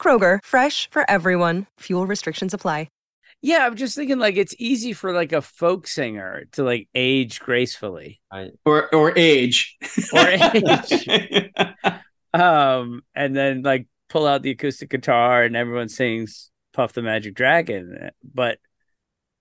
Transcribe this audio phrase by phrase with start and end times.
[0.00, 1.66] Kroger, fresh for everyone.
[1.80, 2.88] Fuel restrictions apply.
[3.42, 7.40] Yeah, I'm just thinking like it's easy for like a folk singer to like age
[7.40, 8.20] gracefully
[8.66, 9.78] or or age.
[10.12, 11.48] or age.
[12.34, 17.34] um, and then like pull out the acoustic guitar and everyone sings Puff the Magic
[17.34, 18.10] Dragon.
[18.22, 18.58] But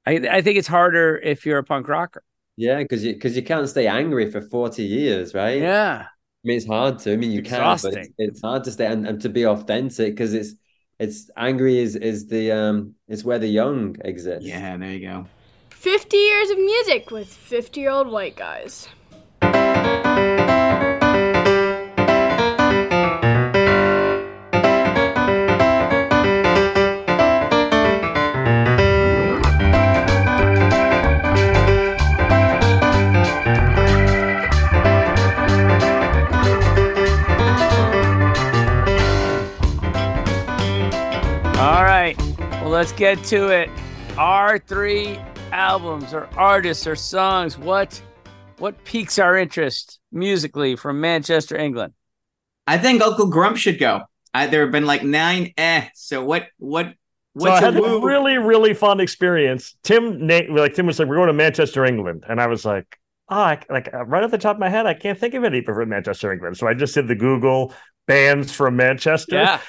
[0.06, 2.24] I I think it's harder if you're a punk rocker.
[2.56, 5.62] Yeah, because you because you can't stay angry for forty years, right?
[5.62, 6.06] Yeah.
[6.44, 7.12] I mean, it's hard to.
[7.14, 10.14] I mean, you can, but it's, it's hard to stay and, and to be authentic
[10.14, 10.56] because it's
[10.98, 14.46] it's angry is is the um it's where the young exist.
[14.46, 15.28] Yeah, there you go.
[15.72, 18.88] 50 years of music with 50 year old white guys.
[43.00, 43.70] Get to it.
[44.18, 45.18] Our three
[45.54, 47.58] albums or artists or songs.
[47.58, 48.00] What
[48.58, 51.94] what piques our interest musically from Manchester, England?
[52.68, 54.02] I think Uncle Grump should go.
[54.34, 55.88] I, there have been like nine eh.
[55.96, 56.94] So what what
[57.40, 59.76] So I what's had a a really, really fun experience.
[59.82, 63.00] Tim, Nate, like Tim was like, "We're going to Manchester, England," and I was like,
[63.30, 65.46] "Oh, I, like uh, right off the top of my head, I can't think of
[65.46, 67.74] any from Manchester, England." So I just did the Google
[68.08, 69.62] bands from Manchester, Yeah.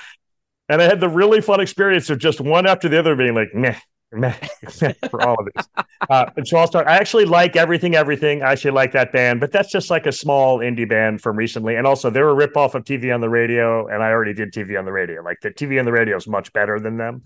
[0.70, 3.54] And I had the really fun experience of just one after the other being like,
[3.54, 3.76] "Meh."
[4.12, 4.34] Meh,
[4.82, 5.68] meh, for all of these.
[6.08, 6.88] Uh, and so I'll start.
[6.88, 8.42] I actually like everything, everything.
[8.42, 11.76] I actually like that band, but that's just like a small indie band from recently.
[11.76, 14.76] And also, they're a ripoff of TV on the radio, and I already did TV
[14.76, 15.22] on the radio.
[15.22, 17.22] Like the TV on the radio is much better than them.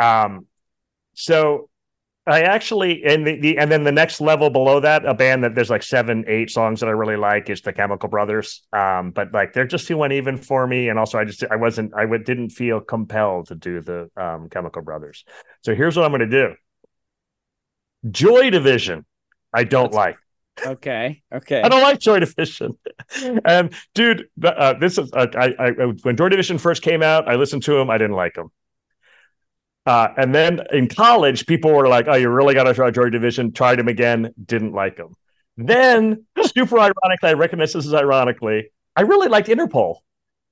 [0.00, 0.46] Um,
[1.12, 1.68] so
[2.28, 5.54] I actually and the, the and then the next level below that, a band that
[5.54, 8.66] there's like seven, eight songs that I really like is the Chemical Brothers.
[8.72, 11.92] Um, but like they're just too uneven for me, and also I just I wasn't
[11.94, 15.24] I didn't feel compelled to do the um, Chemical Brothers.
[15.62, 16.54] So here's what I'm going to do.
[18.10, 19.04] Joy Division,
[19.52, 20.16] I don't like.
[20.64, 21.22] Okay.
[21.32, 21.62] Okay.
[21.64, 22.76] I don't like Joy Division.
[23.44, 25.70] and dude, uh, this is uh, I, I
[26.02, 27.88] when Joy Division first came out, I listened to him.
[27.88, 28.50] I didn't like him.
[29.86, 33.08] Uh, and then in college, people were like, "Oh, you really got to try Joy
[33.10, 35.14] Division." Tried him again, didn't like him.
[35.56, 39.98] Then, super ironically, I recognize this is ironically, I really liked Interpol.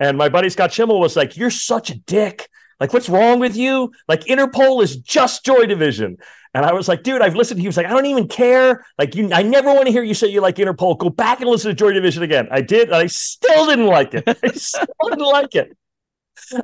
[0.01, 2.49] And my buddy Scott Schimmel was like, "You're such a dick.
[2.81, 3.93] Like, what's wrong with you?
[4.09, 6.19] Like, Interpol is just Joy Division."
[6.53, 8.85] And I was like, "Dude, I've listened." He was like, "I don't even care.
[8.99, 10.99] Like, you, I never want to hear you say you like Interpol.
[10.99, 14.25] Go back and listen to Joy Division again." I did, I still didn't like it.
[14.27, 15.77] I still didn't like it.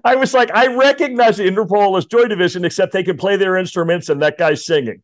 [0.05, 3.57] I was like, I recognize the Interpol as Joy Division, except they can play their
[3.57, 5.03] instruments and that guy's singing.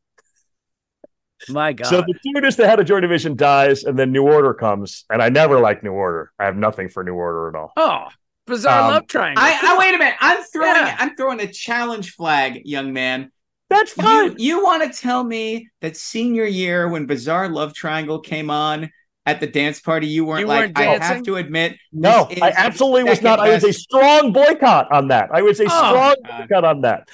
[1.48, 1.86] My God.
[1.86, 5.04] So the dude is the head of Joy Division dies, and then New Order comes,
[5.10, 6.32] and I never liked New Order.
[6.38, 7.72] I have nothing for New Order at all.
[7.76, 8.08] oh,
[8.46, 9.44] bizarre Um, love triangle.
[9.44, 10.14] I, I wait a minute.
[10.20, 10.96] I'm throwing Yeah.
[10.98, 13.30] I'm throwing a challenge flag, young man.
[13.68, 14.30] That's fine.
[14.38, 18.90] You, you want to tell me that senior year when Bizarre Love Triangle came on
[19.26, 22.40] at the dance party, you weren't You like, weren't I have to admit, no, this
[22.40, 23.40] I absolutely was second not.
[23.40, 25.30] I was a strong boycott on that.
[25.32, 26.48] I was a Oh, strong God.
[26.48, 27.08] boycott on that.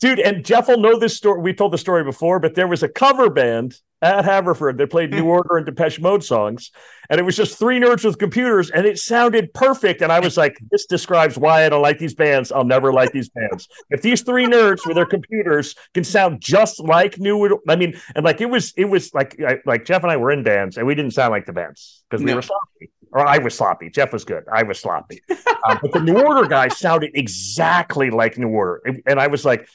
[0.00, 1.40] Dude, and Jeff will know this story.
[1.40, 5.10] We told the story before, but there was a cover band at Haverford that played
[5.10, 5.28] New hmm.
[5.28, 6.70] Order and Depeche Mode songs.
[7.10, 10.02] And it was just three nerds with computers, and it sounded perfect.
[10.02, 12.52] And I was like, this describes why I don't like these bands.
[12.52, 13.68] I'll never like these bands.
[13.90, 17.98] If these three nerds with their computers can sound just like New Order, I mean,
[18.14, 20.76] and like it was, it was like, I, like Jeff and I were in bands,
[20.76, 22.36] and we didn't sound like the bands because we No.
[22.36, 22.90] were sloppy.
[23.12, 23.88] Or I was sloppy.
[23.88, 24.44] Jeff was good.
[24.52, 25.22] I was sloppy.
[25.30, 28.82] Um, but the New Order guys sounded exactly like New Order.
[29.06, 29.68] And I was like,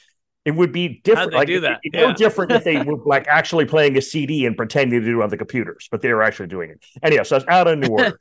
[0.44, 1.32] it would be different.
[1.32, 1.80] like, do that?
[1.84, 5.06] it'd be no different if they were like actually playing a CD and pretending to
[5.06, 6.84] do it on the computers, but they were actually doing it.
[7.02, 8.18] Anyhow, so I was out of New Order.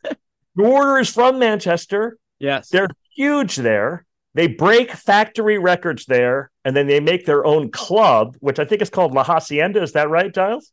[0.56, 2.18] New Order is from Manchester.
[2.40, 2.70] yes.
[2.70, 4.06] They're huge there.
[4.34, 8.82] They break factory records there, and then they make their own club, which I think
[8.82, 9.82] is called La Hacienda.
[9.82, 10.72] Is that right, Giles?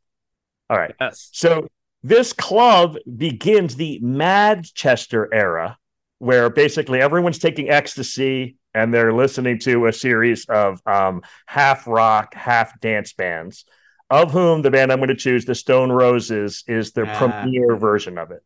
[0.70, 0.94] All right.
[1.00, 1.28] yes.
[1.32, 1.66] So
[2.04, 5.76] this club begins the Manchester era,
[6.18, 12.34] where basically everyone's taking ecstasy and they're listening to a series of um, half rock,
[12.34, 13.64] half dance bands,
[14.08, 17.18] of whom the band I'm going to choose, the Stone Roses, is their Ah.
[17.18, 18.42] premier version of it.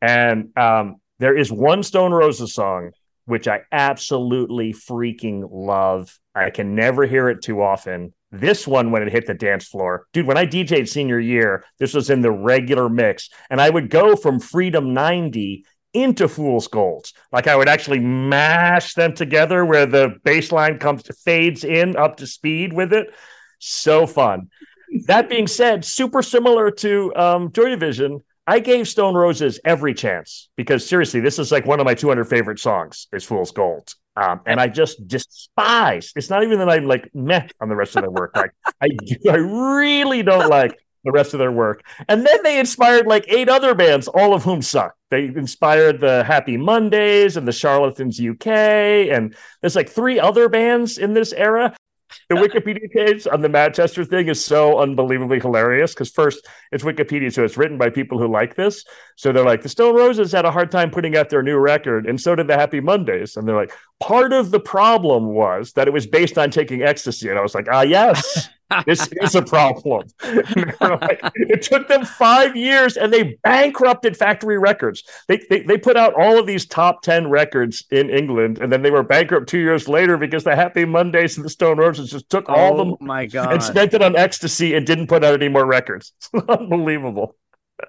[0.00, 2.92] And um, there is one Stone Roses song
[3.26, 6.18] which I absolutely freaking love.
[6.34, 8.14] I can never hear it too often.
[8.32, 11.92] This one, when it hit the dance floor, dude, when I DJ'd senior year, this
[11.92, 13.28] was in the regular mix.
[13.50, 15.66] And I would go from Freedom 90
[16.02, 17.12] into Fool's Golds.
[17.32, 22.16] Like I would actually mash them together where the bass line comes fades in up
[22.18, 23.14] to speed with it.
[23.58, 24.50] So fun.
[25.06, 30.48] that being said, super similar to um, Joy Division, I gave Stone Roses every chance
[30.56, 33.94] because seriously, this is like one of my 200 favorite songs is Fool's Gold.
[34.16, 36.12] Um, and I just despise.
[36.16, 38.34] It's not even that I'm like meh on the rest of their work.
[38.34, 38.50] Like
[38.80, 38.88] I
[39.30, 41.82] I really don't like the rest of their work.
[42.08, 44.94] And then they inspired like eight other bands, all of whom suck.
[45.10, 50.98] They inspired the Happy Mondays and the Charlatans UK, and there's like three other bands
[50.98, 51.74] in this era
[52.28, 57.32] the Wikipedia page on the Manchester thing is so unbelievably hilarious because first it's Wikipedia,
[57.32, 58.84] so it's written by people who like this.
[59.16, 62.06] So they're like, the Stone Roses had a hard time putting out their new record,
[62.06, 63.36] and so did the Happy Mondays.
[63.36, 67.28] And they're like, part of the problem was that it was based on taking ecstasy.
[67.28, 68.48] And I was like, ah, yes
[68.86, 70.08] this is a problem.
[70.22, 75.02] like, it took them five years and they bankrupted Factory Records.
[75.26, 78.82] They, they, they put out all of these top 10 records in England and then
[78.82, 82.28] they were bankrupt two years later because the Happy Mondays and the Stone Roses just
[82.30, 83.52] took all oh of them my god!
[83.52, 86.12] and spent it on ecstasy and didn't put out any more records.
[86.16, 87.36] It's unbelievable.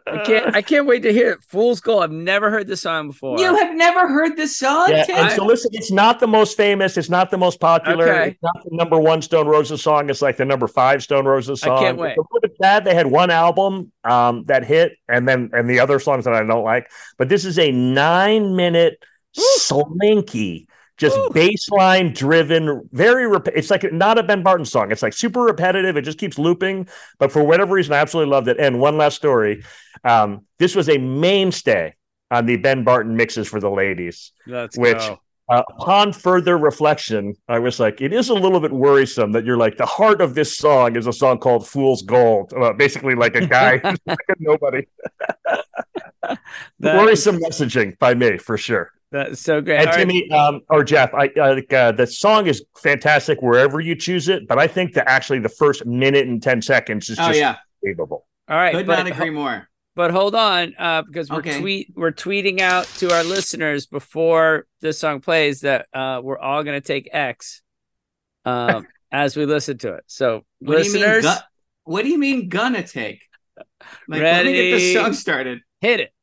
[0.06, 0.56] I can't.
[0.56, 1.44] I can't wait to hear it.
[1.44, 2.04] Fool's Gold.
[2.04, 3.40] I've never heard this song before.
[3.40, 5.18] You have never heard this song, Yeah, Tim?
[5.18, 8.28] and so listen, it's not the most famous, it's not the most popular, Okay.
[8.30, 11.62] it's not the number one Stone Roses song, it's like the number five Stone Roses
[11.62, 11.72] song.
[11.72, 11.84] I song.
[11.84, 12.10] can't wait.
[12.10, 12.86] It's a little bit sad.
[12.86, 16.44] They had one album um, that hit, and then and the other songs that I
[16.44, 16.90] don't like.
[17.18, 19.04] But this is a nine minute
[19.34, 20.68] slinky,
[21.00, 24.92] just baseline driven, very rep- it's like not a Ben Barton song.
[24.92, 25.98] It's like super repetitive.
[25.98, 26.88] It just keeps looping.
[27.18, 28.58] But for whatever reason, I absolutely loved it.
[28.60, 29.64] And one last story.
[30.04, 31.96] Um, this was a mainstay
[32.32, 35.20] on the Ben Barton mixes for the ladies Let's which go.
[35.50, 39.58] uh, upon further reflection, I was like, it is a little bit worrisome that you're
[39.58, 42.54] like, the heart of this song is a song called Fool's Gold.
[42.54, 44.86] Uh, basically, like a guy like a nobody.
[46.80, 48.92] Worrisome messaging by me, for sure.
[49.12, 49.80] That's so great.
[49.80, 50.00] And All right.
[50.08, 54.30] Timmy, um, or Jeff, I, I like uh, the song is fantastic wherever you choose
[54.30, 57.40] it, but I think that actually the first minute and 10 seconds is oh just
[57.40, 58.28] yeah, unbelievable.
[58.48, 58.74] All right.
[58.74, 59.68] could but, not agree more.
[59.96, 61.60] but hold on, uh, because we're Okay.
[61.60, 66.64] tweet we're tweeting out to our listeners before this song plays that uh, we're all
[66.64, 67.64] going to take X
[68.46, 70.04] um, as we listen to it.
[70.06, 71.02] So What do you mean?
[71.02, 71.42] listeners, Gu-
[71.86, 73.24] what do you mean gonna take?
[73.58, 74.72] Like, let me get Ready.
[74.72, 75.62] this song started.
[75.82, 76.14] hit it.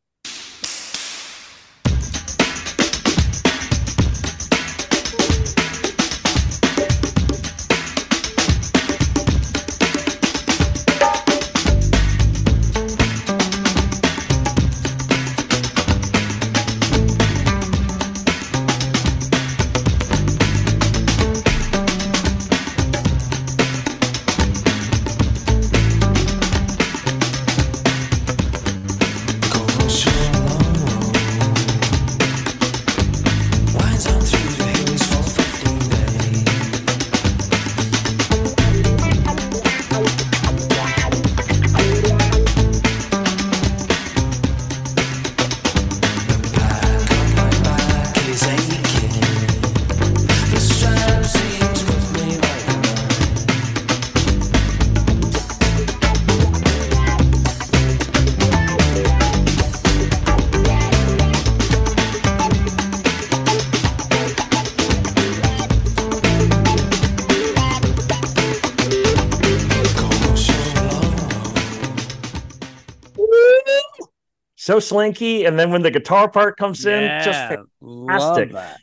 [74.66, 75.44] So slinky.
[75.44, 77.60] And then when the guitar part comes in, just fantastic.
[77.80, 78.78] love that.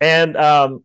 [0.00, 0.82] and um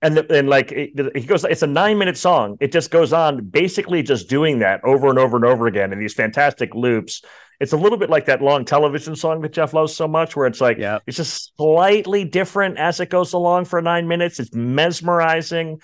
[0.00, 3.44] and the, and like he goes it's a nine minute song it just goes on
[3.46, 7.22] basically just doing that over and over and over again in these fantastic loops
[7.60, 10.46] it's a little bit like that long television song that jeff loves so much where
[10.46, 10.98] it's like Yeah.
[11.06, 15.80] it's just slightly different as it goes along for nine minutes it's mesmerizing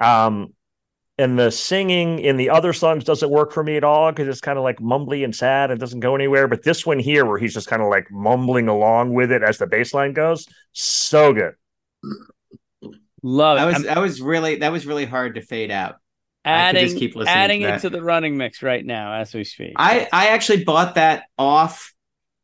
[0.00, 0.52] um
[1.18, 4.40] and the singing in the other songs doesn't work for me at all because it's
[4.40, 6.48] kind of like mumbly and sad and doesn't go anywhere.
[6.48, 9.58] But this one here, where he's just kind of like mumbling along with it as
[9.58, 11.54] the bass line goes, so good.
[13.22, 13.60] Love it.
[13.60, 15.96] I was I'm that was really that was really hard to fade out.
[16.44, 19.32] I adding just keep listening adding to it to the running mix right now as
[19.32, 19.74] we speak.
[19.76, 21.92] I I actually bought that off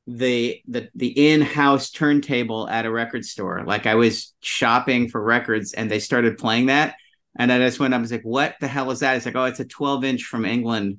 [0.06, 3.64] the the the in-house turntable at a record store.
[3.66, 6.94] Like I was shopping for records and they started playing that.
[7.36, 9.16] And I just went, I was like, what the hell is that?
[9.16, 10.98] It's like, oh, it's a 12 inch from England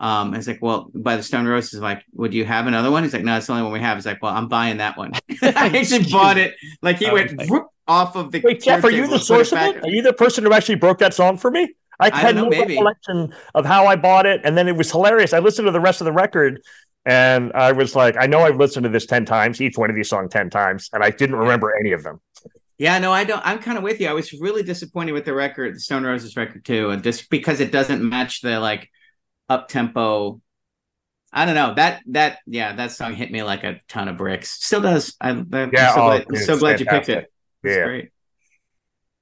[0.00, 3.04] Um, I was like, well, by the Stone Roses, like, would you have another one?
[3.04, 3.96] He's like, no, it's the only one we have.
[3.96, 5.12] He's like, well, I'm buying that one.
[5.42, 6.54] I actually bought it.
[6.82, 7.46] Like he Oh, went okay.
[7.48, 8.40] whoop, off of the.
[8.42, 9.84] Wait, Jeff, are you the and put source of back- it?
[9.84, 11.74] Are you the person who actually broke that song for me?
[12.00, 12.74] I I had know, no maybe.
[12.74, 15.32] recollection of how I bought it, and then it was hilarious.
[15.32, 16.60] I listened to the rest of the record,
[17.06, 19.94] and I was like, I know I've listened to this ten times, each one of
[19.96, 22.20] these songs ten times, and I didn't remember any of them.
[22.78, 23.42] Yeah, no, I don't.
[23.44, 24.08] I'm kind of with you.
[24.08, 27.60] I was really disappointed with the record, the Stone Roses record too, and just because
[27.60, 28.88] it doesn't match the like
[29.48, 30.40] up tempo.
[31.32, 34.50] I don't know that that yeah that song hit me like a ton of bricks.
[34.64, 35.14] Still does.
[35.20, 37.32] I, I'm so Yeah, oh, glad, dude, so glad you picked it.
[37.64, 37.84] It's Yeah.
[37.84, 38.10] great.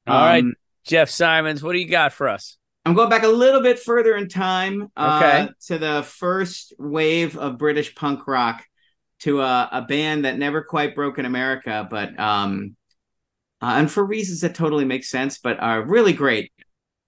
[0.09, 0.55] All right, Um,
[0.85, 2.57] Jeff Simons, what do you got for us?
[2.85, 5.49] I'm going back a little bit further in time uh, Okay.
[5.67, 8.65] to the first wave of British punk rock
[9.21, 12.75] to a, a band that never quite broke in America, but um,
[13.61, 16.53] uh, and for reasons that totally make sense, but are really great.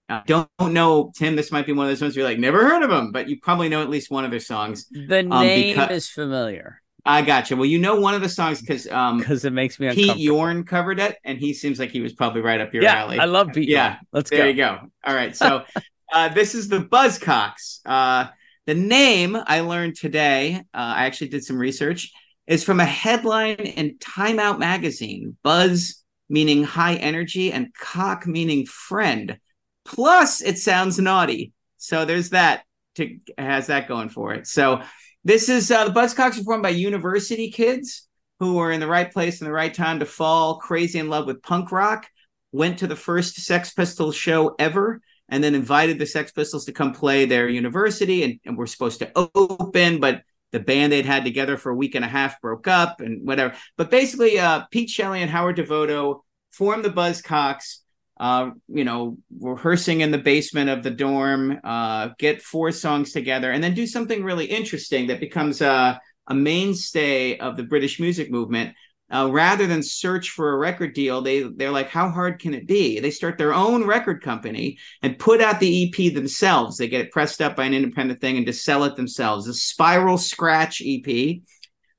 [0.09, 1.35] Uh, don't, don't know, Tim.
[1.35, 3.39] This might be one of those ones you're like never heard of them, but you
[3.39, 4.85] probably know at least one of their songs.
[4.91, 7.55] The Um, name becau- is familiar I gotcha.
[7.55, 10.17] Well, you know one of the songs because um, because it makes me Pete.
[10.17, 13.19] Yorn covered it, and he seems like he was probably right up your yeah, alley.
[13.19, 13.67] I love Pete.
[13.67, 13.97] Yeah, Yorn.
[14.13, 14.37] let's go.
[14.37, 14.49] There go.
[14.49, 14.79] you go.
[15.03, 15.35] All right.
[15.35, 15.63] So
[16.13, 17.79] uh, this is the Buzzcocks.
[17.85, 18.27] Uh,
[18.65, 22.11] the name I learned today, uh, I actually did some research,
[22.47, 25.35] is from a headline in Time Out magazine.
[25.43, 26.02] Buzz
[26.33, 29.37] meaning high energy and cock meaning friend.
[29.85, 31.53] Plus, it sounds naughty.
[31.77, 32.63] So there's that.
[32.95, 34.45] To has that going for it.
[34.45, 34.81] So
[35.23, 38.07] this is uh, the Buzzcocks are formed by university kids
[38.39, 41.25] who were in the right place in the right time to fall crazy in love
[41.25, 42.07] with punk rock.
[42.51, 46.71] Went to the first Sex Pistols show ever, and then invited the Sex Pistols to
[46.71, 50.21] come play their university, and, and were supposed to open, but
[50.53, 53.53] the band they'd had together for a week and a half broke up and whatever.
[53.75, 57.79] But basically, uh, Pete Shelley and Howard Devoto formed the Buzzcocks.
[58.19, 63.51] Uh, you know, rehearsing in the basement of the dorm, uh, get four songs together,
[63.51, 68.31] and then do something really interesting that becomes uh, a mainstay of the British music
[68.31, 68.75] movement.
[69.13, 72.65] Uh, rather than search for a record deal, they they're like, how hard can it
[72.65, 72.99] be?
[72.99, 76.77] They start their own record company and put out the EP themselves.
[76.77, 79.45] They get it pressed up by an independent thing and just sell it themselves.
[79.45, 81.41] The Spiral Scratch EP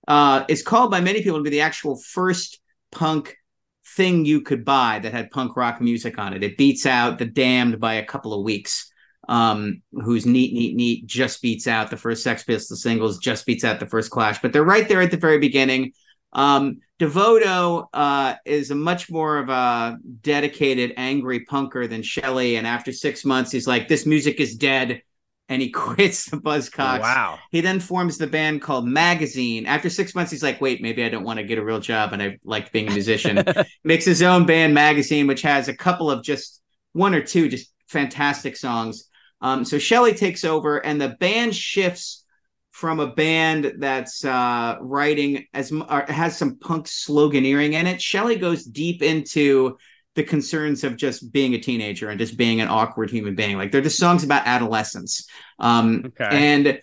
[0.09, 2.59] uh, is called by many people to be the actual first
[2.91, 3.37] punk
[3.87, 6.43] thing you could buy that had punk rock music on it.
[6.43, 8.91] It beats out The Damned by a couple of weeks.
[9.27, 13.65] Um, who's neat, neat, neat, just beats out the first Sex Pistols singles, just beats
[13.65, 15.93] out the first Clash, but they're right there at the very beginning.
[16.35, 22.57] Um, Devoto uh, is a much more of a dedicated, angry punker than Shelley.
[22.57, 25.03] And after six months, he's like, "This music is dead,"
[25.49, 27.01] and he quits the Buzzcocks.
[27.01, 27.39] Wow.
[27.51, 29.67] He then forms the band called Magazine.
[29.67, 32.13] After six months, he's like, "Wait, maybe I don't want to get a real job,
[32.13, 33.45] and I like being a musician."
[33.85, 36.63] Makes his own band, Magazine, which has a couple of just
[36.93, 39.09] one or two just fantastic songs.
[39.41, 42.24] Um, so Shelley takes over, and the band shifts
[42.75, 45.73] from a band that's uh, writing as
[46.09, 48.03] has some punk sloganeering in it.
[48.03, 49.79] Shelley goes deep into
[50.17, 53.57] the concerns of just being a teenager and just being an awkward human being.
[53.57, 55.29] Like they're just songs about adolescence.
[55.61, 56.29] Um, Okay.
[56.33, 56.81] And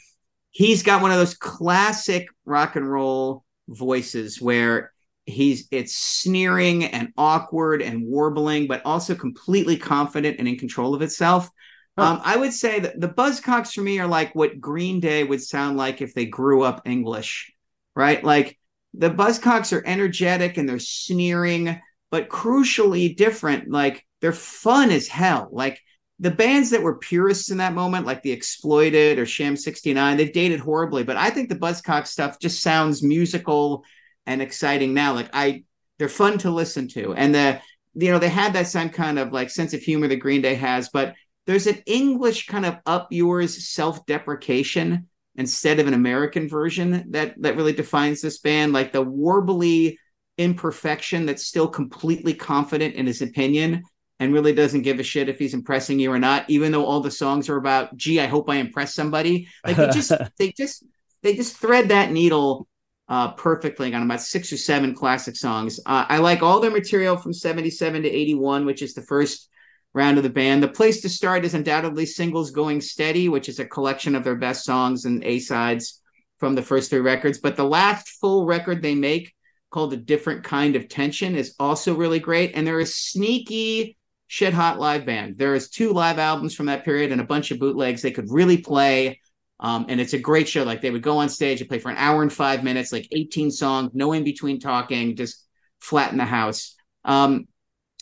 [0.52, 4.94] he's got one of those classic rock and roll voices where
[5.26, 11.02] he's it's sneering and awkward and warbling, but also completely confident and in control of
[11.02, 11.50] itself.
[11.98, 15.42] Um, I would say that the Buzzcocks for me are like what Green Day would
[15.44, 17.52] sound like if they grew up English,
[17.96, 18.24] right?
[18.24, 18.58] Like
[18.94, 21.80] the Buzzcocks are energetic and they're sneering,
[22.10, 23.70] but crucially different.
[23.70, 25.50] Like they're fun as hell.
[25.52, 25.82] Like
[26.20, 30.32] the bands that were purists in that moment, like the Exploited or Sham 69, they've
[30.32, 33.84] dated horribly, but I think the Buzzcocks stuff just sounds musical
[34.26, 35.14] and exciting now.
[35.14, 35.64] Like I,
[36.00, 37.14] they're fun to listen to.
[37.14, 37.60] And the,
[37.96, 40.56] you know, they had that same kind of like sense of humor that Green Day
[40.56, 41.16] has, but
[41.48, 47.56] there's an English kind of up yours self-deprecation instead of an American version that that
[47.56, 49.98] really defines this band, like the warbly
[50.38, 53.84] imperfection that's still completely confident in his opinion
[54.20, 57.00] and really doesn't give a shit if he's impressing you or not, even though all
[57.00, 59.48] the songs are about, gee, I hope I impress somebody.
[59.66, 60.84] Like they just they just
[61.24, 62.68] they just thread that needle
[63.10, 65.80] uh, perfectly on about six or seven classic songs.
[65.86, 69.50] Uh, I like all their material from 77 to 81, which is the first
[69.94, 70.64] round of the band.
[70.64, 74.36] The place to start is undoubtedly Singles Going Steady, which is a collection of their
[74.36, 76.02] best songs and A sides
[76.40, 77.40] from the first three records.
[77.40, 79.34] But the last full record they make,
[79.70, 82.52] called A Different Kind of Tension, is also really great.
[82.56, 85.38] And they're a sneaky, shit hot live band.
[85.38, 88.30] There is two live albums from that period and a bunch of bootlegs they could
[88.30, 89.20] really play.
[89.60, 90.64] Um, and it's a great show.
[90.64, 93.08] Like they would go on stage and play for an hour and five minutes, like
[93.12, 95.46] 18 songs, no in between talking, just
[95.80, 96.76] flatten the house.
[97.06, 97.48] Um,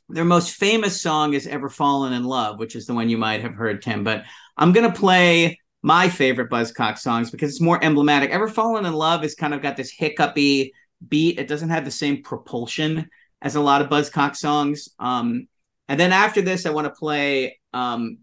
[0.09, 3.41] their most famous song is Ever Fallen in Love, which is the one you might
[3.41, 4.03] have heard, Tim.
[4.03, 4.23] But
[4.57, 8.31] I'm going to play my favorite Buzzcock songs because it's more emblematic.
[8.31, 10.73] Ever Fallen in Love has kind of got this hiccupy
[11.07, 11.39] beat.
[11.39, 13.09] It doesn't have the same propulsion
[13.41, 14.89] as a lot of Buzzcock songs.
[14.99, 15.47] Um,
[15.87, 18.19] and then after this, I want to play um,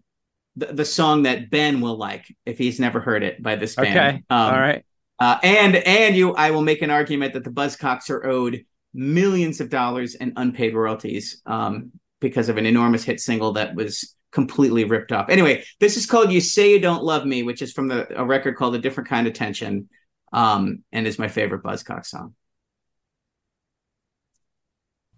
[0.55, 3.97] the, the song that Ben will like if he's never heard it by this band.
[3.97, 4.23] Okay.
[4.29, 4.85] Um, All right.
[5.19, 8.63] Uh, and and you, I will make an argument that the Buzzcocks are owed
[8.97, 14.15] millions of dollars in unpaid royalties um, because of an enormous hit single that was
[14.31, 15.29] completely ripped off.
[15.29, 18.25] Anyway, this is called "You Say You Don't Love Me," which is from the, a
[18.25, 19.87] record called "A Different Kind of Tension,"
[20.33, 22.33] um, and is my favorite Buzzcock song.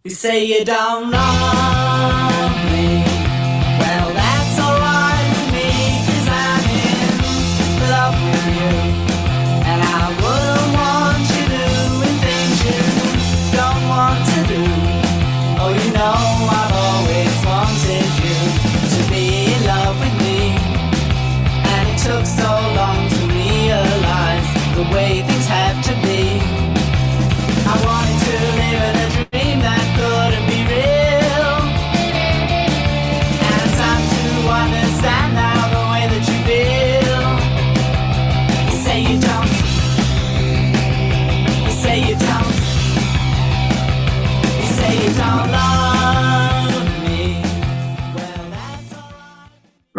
[0.03, 2.28] You say you don't love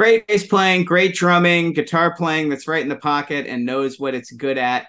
[0.00, 4.14] Great bass playing, great drumming, guitar playing that's right in the pocket and knows what
[4.14, 4.86] it's good at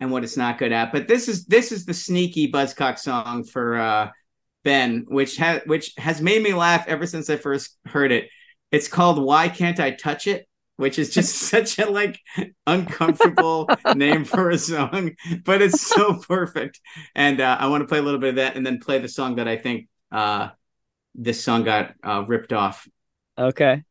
[0.00, 0.92] and what it's not good at.
[0.92, 4.10] But this is this is the sneaky Buzzcock song for uh,
[4.64, 8.30] Ben, which has which has made me laugh ever since I first heard it.
[8.72, 10.48] It's called "Why Can't I Touch It,"
[10.78, 12.18] which is just such a like
[12.66, 16.80] uncomfortable name for a song, but it's so perfect.
[17.14, 19.08] And uh, I want to play a little bit of that, and then play the
[19.08, 20.48] song that I think uh,
[21.14, 22.88] this song got uh, ripped off.
[23.36, 23.84] Okay.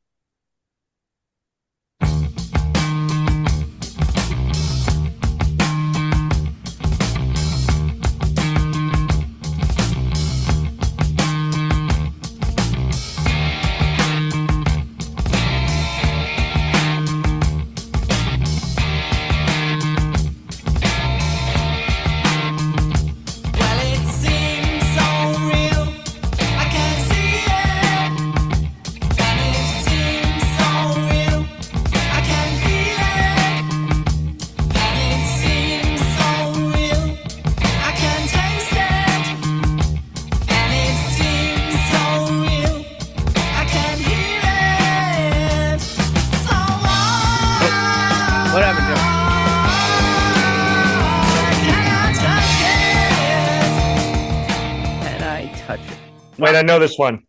[56.65, 57.25] Know this one.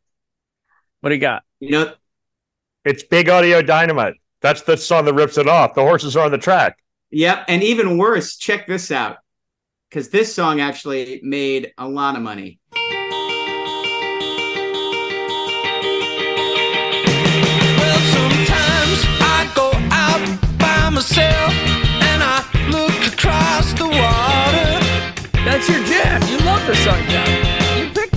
[1.01, 1.43] What do you got?
[1.61, 1.93] You know,
[2.85, 4.15] It's Big Audio Dynamite.
[4.41, 5.75] That's the song that rips it off.
[5.75, 6.79] The horses are on the track.
[7.11, 9.19] Yep, and even worse, check this out.
[9.89, 12.59] Because this song actually made a lot of money.
[17.79, 21.53] Well, sometimes I go out by myself
[22.11, 24.85] and I look across the water
[25.45, 26.23] That's your jam.
[26.29, 27.36] You love the song, John.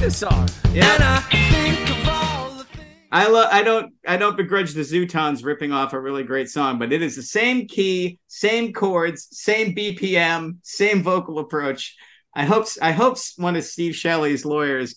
[0.09, 0.49] You picked the song.
[0.73, 2.85] and I think of all the things.
[3.11, 6.79] I love I don't I don't begrudge the Zutons ripping off a really great song,
[6.79, 11.95] but it is the same key, same chords, same BPM, same vocal approach.
[12.33, 14.95] I hope I hope one of Steve Shelley's lawyers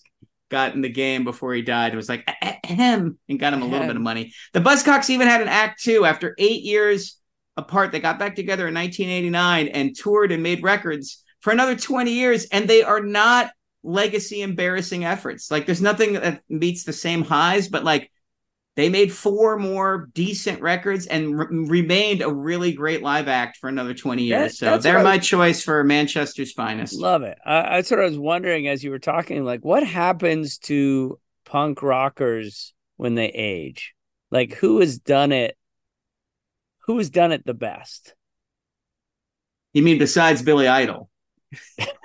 [0.49, 1.93] got in the game before he died.
[1.93, 2.27] It was like
[2.65, 4.33] him and got him a little bit of money.
[4.53, 7.17] The Buzzcocks even had an act two after eight years
[7.57, 7.91] apart.
[7.91, 12.45] They got back together in 1989 and toured and made records for another 20 years,
[12.45, 13.51] and they are not
[13.83, 15.51] legacy embarrassing efforts.
[15.51, 18.09] Like there's nothing that meets the same highs, but like
[18.75, 21.47] they made four more decent records and re-
[21.81, 24.57] remained a really great live act for another 20 years.
[24.57, 26.95] That- so they're my was- choice for Manchester's finest.
[26.99, 27.37] Love it.
[27.45, 31.83] I, I sort of was wondering as you were talking, like, what happens to punk
[31.83, 33.93] rockers when they age?
[34.31, 35.55] Like, who has done it?
[36.87, 38.15] Who has done it the best?
[39.73, 41.09] You mean besides Billy Idol?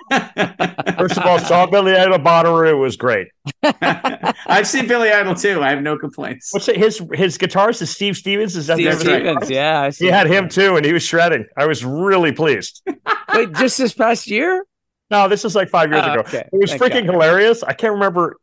[0.97, 3.27] First of all, saw Billy Idol Bonnaroo was great.
[3.63, 5.61] I've seen Billy Idol too.
[5.61, 6.51] I have no complaints.
[6.53, 8.55] What's it, his his guitarist is Steve Stevens?
[8.55, 9.37] Is that Steve the name Stevens.
[9.45, 9.49] guitarist?
[9.49, 10.33] Yeah, I He had that.
[10.33, 11.45] him too, and he was shredding.
[11.57, 12.81] I was really pleased.
[13.33, 14.65] Wait, just this past year?
[15.11, 16.19] No, this is like five years Oh, ago.
[16.21, 16.47] okay.
[16.51, 17.13] It was Thank freaking God.
[17.13, 17.63] hilarious.
[17.63, 18.37] I can't remember.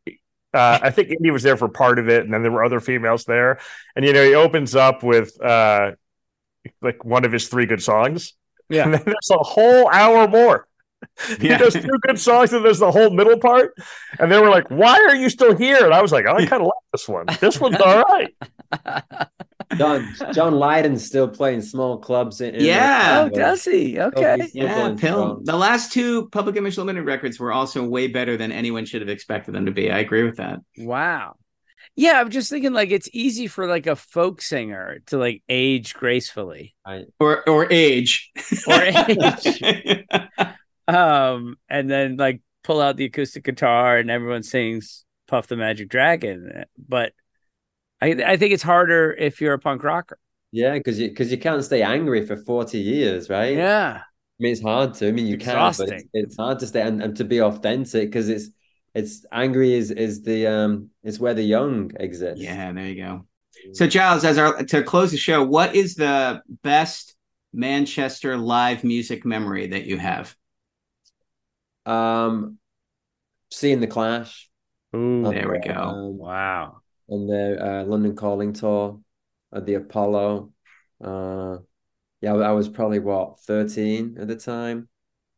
[0.55, 2.81] Uh, I think Indy was there for part of it, and then there were other
[2.81, 3.59] females there.
[3.95, 5.93] And you know, he opens up with uh,
[6.83, 8.33] like one of his three good songs,
[8.69, 8.83] Yeah.
[8.85, 10.66] and then there's a whole hour more.
[11.41, 11.59] He Yeah.
[11.59, 13.73] does two good songs, and there's the whole middle part.
[14.19, 16.47] And they were like, "Why are you still here?" And I was like, "Oh, "I
[16.47, 17.27] kind of like this one.
[17.41, 18.35] This one's all right."
[19.77, 23.25] John John Lydon's still playing small clubs in, in Yeah.
[23.27, 23.99] Oh, does he?
[23.99, 24.37] Okay.
[24.41, 25.41] he's Yeah, Pill.
[25.43, 29.09] The last two Public Image Limited records were also way better than anyone should have
[29.11, 29.91] expected them to be.
[29.91, 30.61] I agree with that.
[30.79, 31.35] Wow.
[31.97, 35.95] Yeah, I'm just thinking like it's easy for like a folk singer to like age
[35.95, 36.75] gracefully.
[37.19, 38.31] Or or age.
[38.69, 39.96] Or age.
[40.89, 45.89] Um, and then like pull out the acoustic guitar and everyone sings Puff the Magic
[45.89, 46.65] Dragon.
[46.77, 47.13] But
[48.01, 50.19] I I think it's harder if you're a punk rocker.
[50.53, 53.57] Yeah, because you because you can't stay angry for 40 years, right?
[53.57, 54.01] Yeah.
[54.01, 55.09] I mean, it's hard to.
[55.09, 58.11] I mean, you can, but it's, it's hard to stay and, and to be authentic
[58.11, 58.51] because it's
[58.95, 62.41] it's angry is is the um it's where the young exist.
[62.41, 63.27] yeah, there you go.
[63.73, 67.15] So Giles, as our to close the show, what is the best
[67.53, 70.37] Manchester live music memory that you have?
[71.87, 72.59] Um,
[73.51, 74.49] seeing the Clash.
[74.95, 75.73] Ooh, There we go.
[75.73, 76.83] Um, wow.
[77.09, 79.01] on the uh, London Calling tour
[79.53, 80.53] at the Apollo.
[81.03, 81.59] Uh,
[82.21, 84.89] yeah, I was probably what 13 at the time.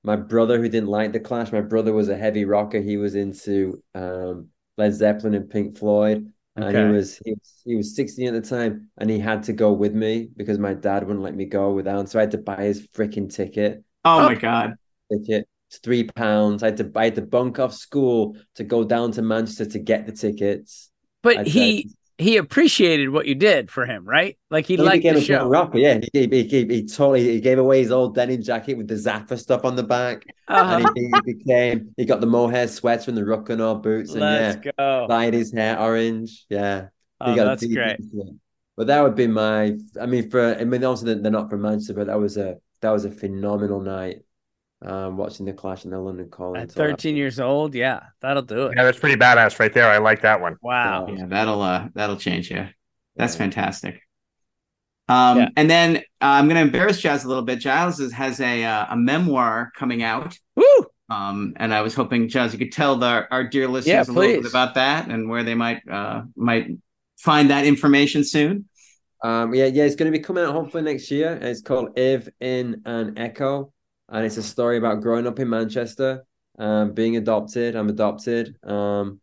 [0.04, 2.80] My brother, who didn't like the Clash, my brother was a heavy rocker.
[2.80, 7.76] He was into um, Led Zeppelin and Pink Floyd, and he was he was he
[7.76, 11.04] was 16 at the time, and he had to go with me because my dad
[11.04, 12.08] wouldn't let me go without.
[12.08, 13.84] So I had to buy his freaking ticket.
[14.04, 14.74] Oh, my god.
[15.12, 15.48] Ticket.
[15.82, 16.62] Three pounds.
[16.62, 19.78] I had to I had to bunk off school to go down to Manchester to
[19.78, 20.90] get the tickets.
[21.22, 24.36] But I'd he he appreciated what you did for him, right?
[24.50, 25.46] Like he He liked the show.
[25.46, 25.78] rocker.
[25.78, 28.94] Yeah, he, he, he, he totally he gave away his old denim jacket with the
[28.94, 30.76] Zappa stuff on the back, Uh-huh.
[30.86, 34.58] and he, he became he got the mohair sweater and the Ruckanor boots, and Let's
[34.64, 35.06] yeah, go.
[35.08, 36.46] dyed his hair orange.
[36.48, 36.88] Yeah,
[37.20, 38.00] Oh, that's great.
[38.76, 39.76] But that would be my.
[40.00, 42.90] I mean, for I mean, also they're not from Manchester, but that was a that
[42.90, 44.22] was a phenomenal night.
[44.80, 46.62] Um, watching the Clash in the London Calling.
[46.62, 46.90] At tour.
[46.90, 48.74] 13 years old, yeah, that'll do it.
[48.76, 49.90] Yeah, that's pretty badass right there.
[49.90, 50.56] I like that one.
[50.62, 51.08] Wow.
[51.08, 52.68] Yeah, that'll uh that'll change you.
[53.16, 54.00] That's fantastic.
[55.08, 55.48] Um, Yeah.
[55.56, 57.58] and then uh, I'm going to embarrass Giles a little bit.
[57.58, 60.36] Giles is, has a uh, a memoir coming out.
[60.54, 60.64] Woo!
[61.10, 64.14] Um, and I was hoping, Giles, you could tell the, our dear listeners Yeah, a
[64.14, 66.68] little bit about that and where they might uh might
[67.18, 68.68] find that information soon.
[69.24, 71.36] Um, yeah, yeah, it's going to be coming out hopefully next year.
[71.42, 73.72] It's called If in an Echo,
[74.08, 76.24] and it's a story about growing up in Manchester,
[76.58, 77.76] um, being adopted.
[77.76, 79.20] I'm adopted, um,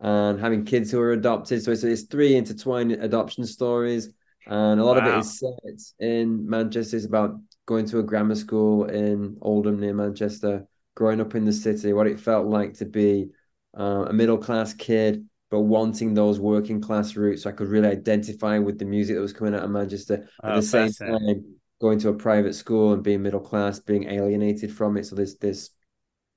[0.00, 1.62] and having kids who are adopted.
[1.62, 4.10] So it's, it's three intertwined adoption stories,
[4.46, 6.96] and a lot of it is set in Manchester.
[6.96, 11.52] It's about going to a grammar school in Oldham near Manchester, growing up in the
[11.52, 13.30] city, what it felt like to be
[13.78, 17.88] uh, a middle class kid but wanting those working class roots so I could really
[17.88, 21.44] identify with the music that was coming out of Manchester at Oh, the same time
[21.80, 25.36] going to a private school and being middle class being alienated from it so there's
[25.36, 25.70] this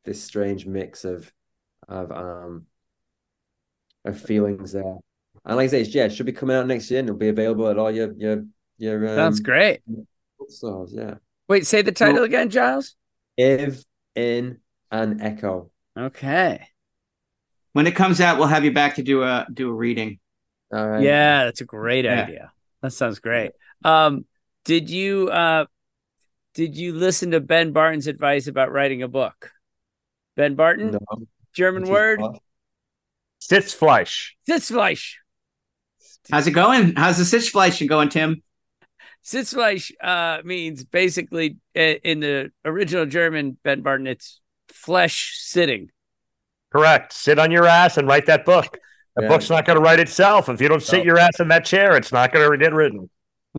[0.05, 1.31] this strange mix of
[1.87, 2.65] of um
[4.05, 4.97] of feelings there
[5.45, 7.19] and like I say it's, yeah it should be coming out next year and it'll
[7.19, 8.45] be available at all your your
[8.77, 9.81] your um, Sounds great.
[10.49, 11.15] stores yeah
[11.47, 12.95] Wait, say the title again, Giles.
[13.37, 13.83] if
[14.15, 14.59] in
[14.91, 16.67] an echo Okay.
[17.73, 20.19] When it comes out, we'll have you back to do a do a reading.
[20.73, 22.23] all right Yeah, that's a great Yeah.
[22.23, 22.51] idea.
[22.81, 23.51] That sounds great.
[23.83, 24.25] Um,
[24.67, 25.65] did you uh
[26.53, 29.51] did you listen to Ben Barton's advice about writing a book?
[30.35, 30.99] Ben Barton, no
[31.53, 32.39] German Which is word, what?
[33.41, 34.31] Sitzfleisch.
[34.47, 35.13] Sitzfleisch.
[36.29, 36.95] How's it going?
[36.95, 38.43] How's the Sitzfleisch going, Tim?
[39.25, 45.89] Sitzfleisch uh, means basically uh, in the original German, Ben Barton, it's flesh sitting.
[46.71, 47.13] Correct.
[47.13, 48.77] Sit on your ass and write that book.
[49.15, 49.29] The Yeah.
[49.29, 50.49] book's not going to write itself.
[50.49, 51.03] If you don't sit No.
[51.05, 53.09] your ass in that chair, it's not going to get written.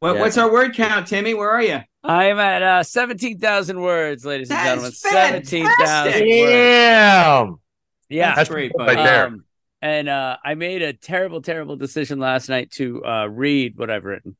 [0.00, 0.20] What, Yeah.
[0.20, 1.34] What's our word count, Timmy?
[1.34, 1.80] Where are you?
[2.04, 4.92] I'm at uh, 17,000 words, ladies and gentlemen.
[4.92, 6.24] 17,000 fantastic.
[6.24, 7.60] Damn.
[8.08, 8.34] Yeah.
[8.34, 9.26] That's great, right there.
[9.26, 9.44] Um,
[9.82, 14.04] and uh, I made a terrible, terrible decision last night to uh, read what I've
[14.04, 14.36] written.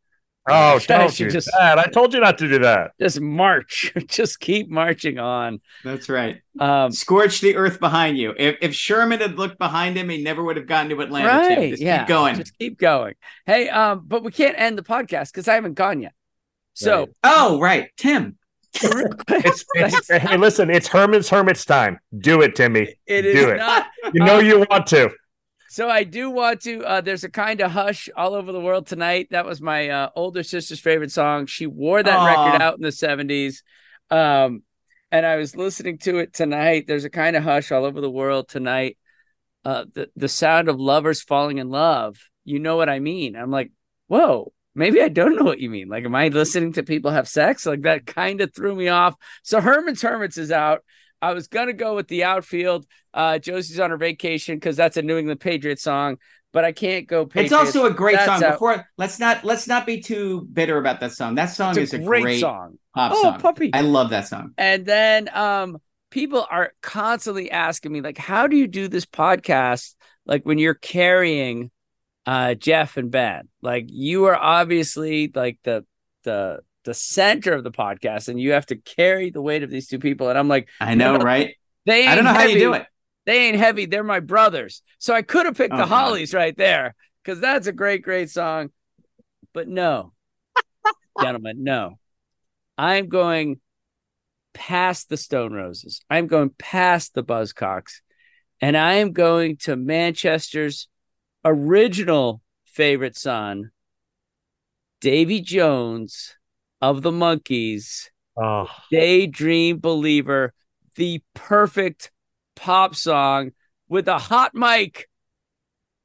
[0.51, 1.79] Oh, I don't should do just- that.
[1.79, 2.93] I told you not to do that.
[3.01, 5.61] Just march, just keep marching on.
[5.85, 6.41] That's right.
[6.59, 8.35] Um, Scorch the earth behind you.
[8.37, 11.29] If if Sherman had looked behind him, he never would have gotten to Atlanta.
[11.49, 11.59] Tim.
[11.59, 11.71] right?
[11.71, 12.37] Just yeah, keep going.
[12.37, 13.15] Just keep going.
[13.47, 16.13] Hey, um, but we can't end the podcast because I haven't gone yet.
[16.75, 17.09] So, Right.
[17.25, 18.37] Oh, right, Tim.
[18.81, 21.99] It's, it's hey, listen, it's Herman's Hermit's time.
[22.19, 22.95] Do it, Timmy.
[23.07, 23.57] it is Do it.
[23.57, 23.87] not.
[24.13, 25.11] You know Um, you want to.
[25.71, 26.83] So I do want to.
[26.83, 29.29] Uh, there's a kind of hush all over the world tonight.
[29.31, 31.47] That was my uh, older sister's favorite song.
[31.47, 32.27] She wore that Aw.
[32.27, 33.63] record out in the '70s,
[34.11, 34.63] um,
[35.13, 36.87] and I was listening to it tonight.
[36.87, 38.97] There's a kind of hush all over the world tonight.
[39.63, 42.17] Uh, the the sound of lovers falling in love.
[42.45, 43.37] You know what I mean?
[43.37, 43.71] I'm like,
[44.07, 44.53] whoa.
[44.75, 45.89] Maybe I don't know what you mean.
[45.89, 47.67] Like, am I listening to people have sex?
[47.67, 49.17] Like that kind of threw me off.
[49.43, 50.85] So Herman's Hermits is out.
[51.21, 52.87] I was gonna go with the outfield.
[53.15, 56.19] Uh, Josie's on her vacation because that's a New England Patriots song.
[56.53, 57.29] but I can't go.
[57.35, 58.43] It's also a great That's song.
[58.45, 58.53] out.
[58.55, 61.35] Before let's not let's not be too bitter about that song.
[61.35, 62.79] That song It's is a great, great, song.
[62.95, 63.41] pop Oh, song.
[63.41, 63.71] puppy.
[63.75, 64.53] I love that song.
[64.57, 65.79] And then um
[66.11, 70.75] people are constantly asking me like how do you do this podcast like when you're
[70.75, 71.71] carrying
[72.27, 73.49] uh Jeff and Ben?
[73.61, 75.85] Like you are obviously like the
[76.25, 79.89] the the center of the podcast and you have to carry the weight of these
[79.89, 81.55] two people and I'm like I know, No, right?
[81.87, 82.87] they ain't I don't know how you do it.
[83.27, 83.85] They ain't heavy.
[83.87, 84.83] They're my brothers.
[84.99, 85.89] So I could have picked Oh, the God.
[85.89, 88.71] Hollies right there cuz that's a great great song.
[89.53, 90.13] But no.
[91.21, 91.99] Gentlemen, no.
[92.79, 93.61] I'm going
[94.55, 96.01] past the Stone Roses.
[96.09, 98.01] I'm going past the Buzzcocks.
[98.61, 100.89] And I am going to Manchester's
[101.45, 103.71] original favorite son,
[105.01, 106.37] Davy Jones
[106.81, 108.09] of the Monkees
[108.41, 110.53] Oh, Daydream Believer,
[110.95, 112.13] the perfect
[112.55, 113.51] pop song
[113.89, 115.09] with a hot mic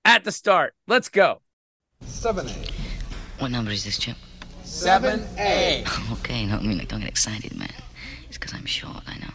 [0.03, 0.73] at the start.
[0.87, 1.41] Let's go.
[2.03, 2.71] 7a
[3.37, 4.17] What number is this, Chip?
[4.63, 5.87] 7A.
[6.13, 7.71] Okay, no, I mean, like, don't get excited, man.
[8.27, 9.33] It's because I'm short, I know.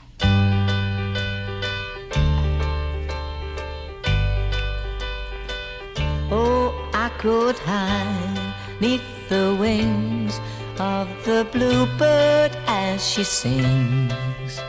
[6.31, 10.40] Oh, I could hide neath the wings
[10.80, 14.60] of the bluebird as she sings.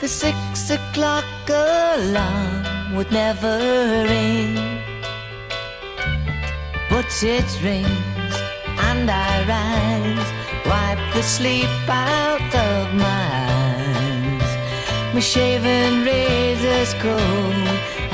[0.00, 3.58] The six o'clock alarm would never
[4.08, 4.54] ring,
[6.90, 8.34] but it rings
[8.88, 10.30] and I rise,
[10.66, 15.14] wipe the sleep out of my eyes.
[15.14, 17.68] My shaven razor's cold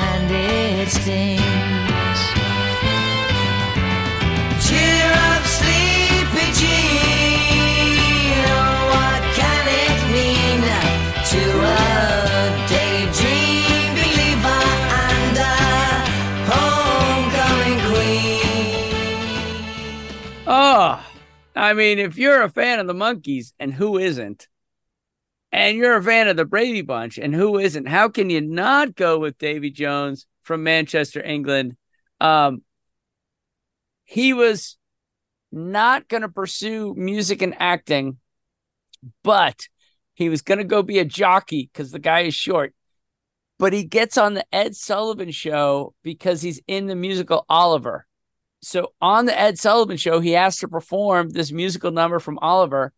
[0.09, 2.21] and it stings.
[4.65, 7.14] Cheer up, sleepy Jean.
[20.47, 21.03] Oh,
[21.55, 24.47] I mean, if you're a fan of the Monkees, and who isn't?
[25.51, 27.87] And you're a fan of the Brady Bunch, and who isn't?
[27.87, 31.77] How can you not go with Davy Jones from Manchester, England?
[32.21, 32.61] Um,
[34.03, 34.77] he was
[35.51, 38.17] not going to pursue music and acting,
[39.23, 39.67] but
[40.13, 42.75] he was going to go be a jockey because the guy is short.
[43.57, 48.05] But he gets on the Ed Sullivan show because he's in the musical Oliver.
[48.65, 52.93] So on the Ed Sullivan show, he has to perform this musical number from Oliver,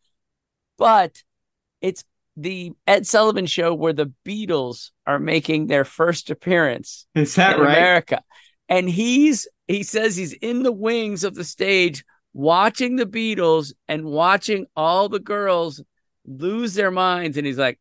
[0.78, 1.22] but
[1.82, 2.06] it's
[2.38, 7.64] the Ed Sullivan show where the Beatles are making their first appearance Is that in
[7.64, 7.78] right?
[7.78, 8.22] America.
[8.70, 14.06] And he's he says he's in the wings of the stage watching the Beatles and
[14.06, 15.84] watching all the girls
[16.26, 17.78] lose their minds and he's like,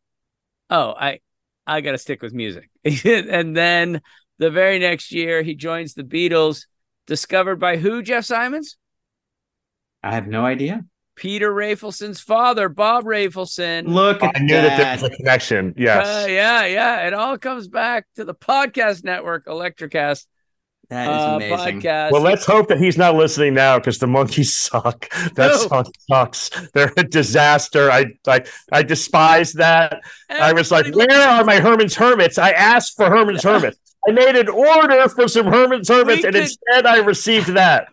[0.69, 1.19] "Oh, I
[1.65, 4.01] I got to stick with music." and then
[4.39, 6.65] the very next year he joins the Beatles
[7.07, 8.77] discovered by who Jeff Simons?
[10.03, 10.85] I have no idea.
[11.15, 13.87] Peter Rafelson's father, Bob Rafelson.
[13.87, 15.73] Look at I knew that there was a connection.
[15.75, 16.05] Yes.
[16.05, 17.07] Uh, yeah, yeah.
[17.07, 20.27] It all comes back to the podcast network, Electricast
[20.89, 21.81] That is uh, amazing.
[21.81, 22.11] podcast.
[22.11, 25.09] Well, let's hope that he's not listening now because the Monkees suck.
[25.33, 25.57] That No.
[25.57, 26.51] song sucks.
[26.75, 27.89] They're a disaster.
[27.89, 30.01] I I I despise that.
[30.29, 32.37] I was like, where are my Herman's Hermits?
[32.37, 33.79] I asked for Herman's Hermits.
[34.07, 37.89] I made an order for some Herman's Hermits, and could- instead I received that.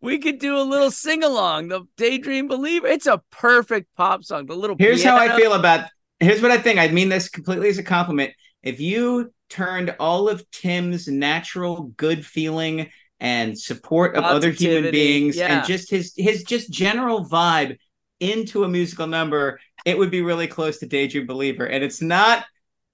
[0.00, 1.68] we could do a little sing along.
[1.68, 2.86] The Daydream Believer.
[2.86, 4.46] It's a perfect pop song.
[4.46, 5.88] The little Here's how I feel about.
[6.18, 6.78] Here's what I think.
[6.78, 8.32] I mean this completely as a compliment.
[8.62, 15.36] If you turned all of Tim's natural good feeling and support of other human beings
[15.36, 15.58] yeah.
[15.58, 17.76] and just his his just general vibe
[18.18, 21.66] into a musical number, it would be really close to Daydream Believer.
[21.66, 22.44] And it's not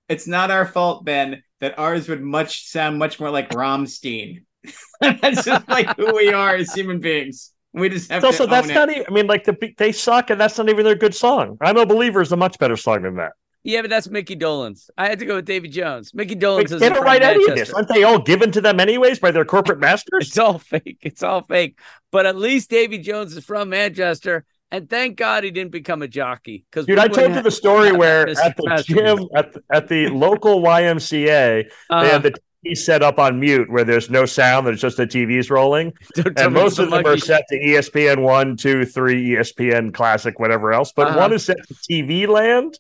[0.09, 4.45] it's not our fault, Ben, that ours would much sound much more like Rammstein.
[5.01, 7.53] that's just like who we are as human beings.
[7.73, 8.75] We just have also, to that's own it.
[8.75, 9.05] not even.
[9.09, 11.59] I mean, like the they suck, and that's not even their good song.
[11.61, 13.33] I'm a believer is a much better song than that.
[13.65, 14.89] Yeah, but that's Micky Dolenz.
[14.97, 16.15] I had to go with Davy Jones.
[16.15, 17.73] Micky Like, Dolenz is they don't from write any of this.
[17.73, 20.29] Aren't they all given to them anyways by their corporate masters?
[20.29, 20.99] It's all fake.
[21.03, 21.79] It's all fake.
[22.11, 26.09] But at least Davy Jones is from Manchester, and thank God he didn't become a
[26.09, 26.65] jockey.
[26.71, 30.09] Because Dude, I told you the story where at the gym, at the, at the
[30.09, 32.33] local YMCA, they Uh, had the
[32.65, 35.93] TV set up on mute where there's no sound, there's just the TV's rolling.
[36.37, 40.93] And most of them are set to ESPN 1, 2, 3, ESPN Classic, whatever else.
[40.93, 41.19] But Uh-huh.
[41.19, 42.79] one is set to TV land.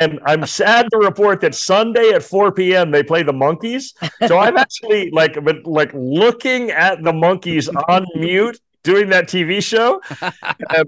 [0.00, 2.90] And I'm sad to report that Sunday at 4 p.m.
[2.90, 3.92] they play the Monkees.
[4.26, 9.62] So I'm actually like, been, like looking at the Monkees on mute doing that TV
[9.62, 10.00] show.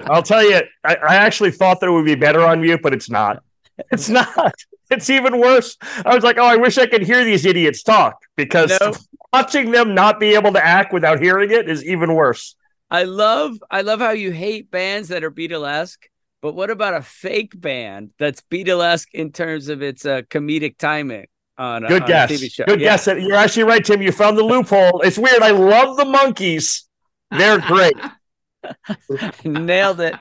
[0.10, 2.92] I'll tell you, I, I actually thought that it would be better on mute, but
[2.92, 3.42] it's not.
[3.90, 4.54] It's not.
[4.90, 5.76] it's even worse.
[6.04, 8.72] I was like, oh, I wish I could hear these idiots talk because
[9.32, 12.54] watching them not be able to act without hearing it is even worse.
[12.90, 15.98] I love I love how you hate bands that are Beatlesque,
[16.42, 21.26] but what about a fake band that's Beatlesque in terms of its uh, comedic timing
[21.58, 22.30] on, a- Good on guess.
[22.30, 22.64] TV show?
[22.66, 22.96] Good Yeah.
[22.96, 23.06] guess.
[23.06, 24.02] You're actually right, Tim.
[24.02, 25.00] You found the loophole.
[25.00, 25.42] It's weird.
[25.42, 26.82] I love the Monkees.
[27.36, 27.96] They're great.
[29.44, 30.14] Nailed it.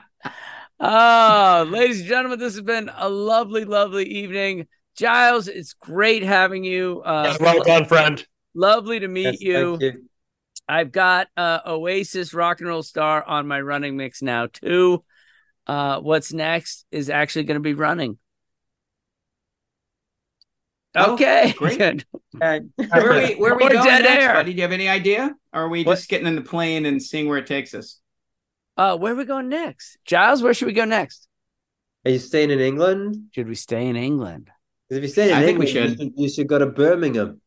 [0.80, 4.66] Oh, ladies and gentlemen, this has been a lovely, lovely evening.
[4.96, 7.02] Giles, it's great having you.
[7.04, 8.24] Uh, well done, friend.
[8.54, 9.78] Lovely to meet Yes, you.
[9.78, 10.04] thank you.
[10.68, 15.04] I've got uh, Oasis Rock and Roll Star on my running mix now too.
[15.66, 18.18] Uh, what's next is actually going to be running.
[20.96, 21.78] Oh, Okay, great.
[21.78, 22.04] good.
[22.32, 24.34] Where are we, where are we going dead next, air.
[24.34, 24.52] buddy?
[24.52, 25.34] Do you have any idea?
[25.52, 25.96] Or are we What?
[25.96, 28.00] just getting in the plane and seeing where it takes us?
[28.76, 30.42] Uh, where are we going next, Giles?
[30.42, 31.28] Where should we go next?
[32.04, 33.16] Are you staying in England?
[33.32, 34.50] Should we stay in England?
[34.88, 35.90] Because if you're staying in I think we should.
[35.90, 37.40] You, should, you should go to Birmingham.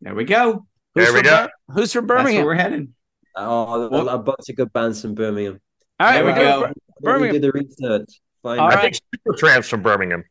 [0.00, 0.66] There we go.
[0.94, 1.46] Who's There we from go.
[1.46, 2.44] Bir- who's from That's where Birmingham?
[2.46, 2.94] we're heading.
[3.36, 5.60] Oh, Well- a bunch of good bands from Birmingham.
[5.98, 6.60] All right, There we we're go.
[6.60, 7.34] to Bir- Let Birmingham.
[7.34, 8.20] do the research.
[8.42, 8.78] Find All out.
[8.78, 10.24] I think Supertramp's from Birmingham.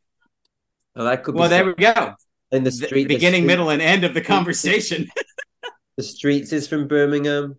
[0.99, 2.13] Oh, that could be Well, there we go.
[2.51, 3.03] in the The street.
[3.07, 5.07] the beginning, street- middle, and end of the conversation.
[5.97, 7.57] The streets is from Birmingham.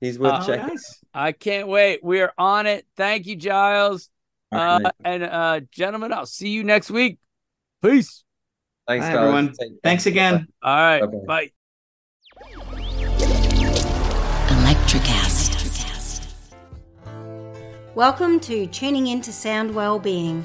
[0.00, 0.66] He's worth Oh, checking.
[0.66, 0.98] nice.
[1.14, 2.02] I can't wait.
[2.02, 2.84] We're on it.
[2.96, 4.10] Thank you, Giles.
[4.50, 4.90] Uh, Okay.
[5.04, 7.18] and uh, gentlemen, I'll see you next week.
[7.80, 8.24] Peace.
[8.88, 9.16] Thanks, Bye, guys.
[9.16, 9.52] everyone.
[9.52, 9.72] Take.
[9.84, 10.48] Thanks again.
[10.60, 11.00] All right.
[11.02, 11.24] Bye-bye.
[11.26, 11.50] Bye.
[14.82, 15.50] Electricast.
[17.94, 20.44] Welcome to Tuning Into Sound Wellbeing,